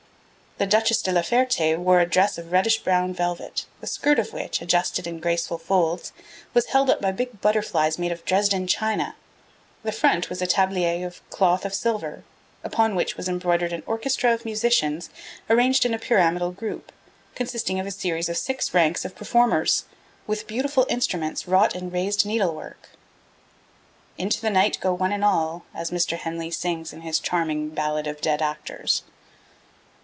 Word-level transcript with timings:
The 0.57 0.67
Duchess 0.67 1.01
de 1.01 1.11
la 1.11 1.23
Ferte 1.23 1.75
wore 1.79 2.01
a 2.01 2.05
dress 2.05 2.37
of 2.37 2.51
reddish 2.51 2.83
brown 2.83 3.15
velvet, 3.15 3.65
the 3.79 3.87
skirt 3.87 4.19
of 4.19 4.31
which, 4.31 4.61
adjusted 4.61 5.07
in 5.07 5.19
graceful 5.19 5.57
folds, 5.57 6.13
was 6.53 6.67
held 6.67 6.91
up 6.91 7.01
by 7.01 7.11
big 7.11 7.41
butterflies 7.41 7.97
made 7.97 8.11
of 8.11 8.23
Dresden 8.25 8.67
china; 8.67 9.15
the 9.81 9.91
front 9.91 10.29
was 10.29 10.39
a 10.39 10.45
tablier 10.45 11.03
of 11.07 11.27
cloth 11.31 11.65
of 11.65 11.73
silver, 11.73 12.23
upon 12.63 12.93
which 12.93 13.17
was 13.17 13.27
embroidered 13.27 13.73
an 13.73 13.81
orchestra 13.87 14.31
of 14.35 14.45
musicians 14.45 15.09
arranged 15.49 15.83
in 15.83 15.95
a 15.95 15.97
pyramidal 15.97 16.51
group, 16.51 16.91
consisting 17.33 17.79
of 17.79 17.87
a 17.87 17.91
series 17.91 18.29
of 18.29 18.37
six 18.37 18.71
ranks 18.71 19.03
of 19.03 19.15
performers, 19.15 19.85
with 20.27 20.45
beautiful 20.45 20.85
instruments 20.91 21.47
wrought 21.47 21.75
in 21.75 21.89
raised 21.89 22.23
needle 22.23 22.53
work. 22.53 22.89
'Into 24.15 24.39
the 24.39 24.51
night 24.51 24.77
go 24.79 24.93
one 24.93 25.11
and 25.11 25.25
all,' 25.25 25.63
as 25.73 25.89
Mr. 25.89 26.19
Henley 26.19 26.51
sings 26.51 26.93
in 26.93 27.01
his 27.01 27.17
charming 27.17 27.69
Ballade 27.69 28.05
of 28.05 28.21
Dead 28.21 28.43
Actors. 28.43 29.01